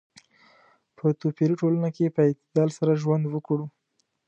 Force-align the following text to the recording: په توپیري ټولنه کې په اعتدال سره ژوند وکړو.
په 0.97 1.05
توپیري 1.21 1.55
ټولنه 1.61 1.89
کې 1.95 2.13
په 2.15 2.21
اعتدال 2.27 2.69
سره 2.77 2.99
ژوند 3.01 3.23
وکړو. 3.29 3.65